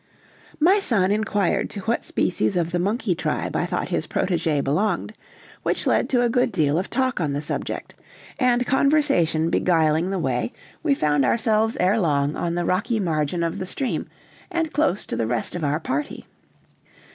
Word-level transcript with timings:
My 0.59 0.79
son 0.79 1.11
inquired 1.11 1.69
to 1.69 1.81
what 1.81 2.03
species 2.03 2.57
of 2.57 2.71
the 2.71 2.79
monkey 2.79 3.13
tribe 3.13 3.55
I 3.55 3.67
thought 3.67 3.89
his 3.89 4.07
protégé 4.07 4.63
belonged, 4.63 5.13
which 5.61 5.85
led 5.85 6.09
to 6.09 6.23
a 6.23 6.27
good 6.29 6.51
deal 6.51 6.79
of 6.79 6.89
talk 6.89 7.21
on 7.21 7.33
the 7.33 7.39
subject, 7.39 7.93
and 8.39 8.65
conversation 8.65 9.51
beguiling 9.51 10.09
the 10.09 10.17
way, 10.17 10.53
we 10.81 10.95
found 10.95 11.23
ourselves 11.23 11.77
ere 11.79 11.99
long 11.99 12.35
on 12.35 12.55
the 12.55 12.65
rocky 12.65 12.99
margin 12.99 13.43
of 13.43 13.59
the 13.59 13.67
stream 13.67 14.07
and 14.49 14.73
close 14.73 15.05
to 15.05 15.15
the 15.15 15.27
rest 15.27 15.53
of 15.53 15.63
our 15.63 15.79
party. 15.79 16.25